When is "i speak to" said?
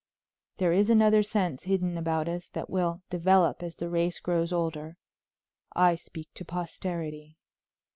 5.75-6.43